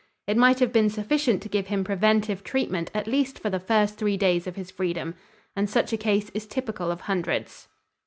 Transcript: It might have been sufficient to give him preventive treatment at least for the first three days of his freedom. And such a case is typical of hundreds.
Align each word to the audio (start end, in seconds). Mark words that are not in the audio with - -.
It 0.25 0.35
might 0.35 0.57
have 0.57 0.73
been 0.73 0.89
sufficient 0.89 1.43
to 1.43 1.47
give 1.47 1.67
him 1.67 1.83
preventive 1.83 2.43
treatment 2.43 2.89
at 2.91 3.05
least 3.05 3.37
for 3.37 3.51
the 3.51 3.59
first 3.59 3.99
three 3.99 4.17
days 4.17 4.47
of 4.47 4.55
his 4.55 4.71
freedom. 4.71 5.13
And 5.55 5.69
such 5.69 5.93
a 5.93 5.97
case 5.97 6.31
is 6.33 6.47
typical 6.47 6.89
of 6.89 7.01
hundreds. 7.01 7.67